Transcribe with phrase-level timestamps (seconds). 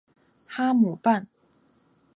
[0.47, 1.27] 哈姆畔。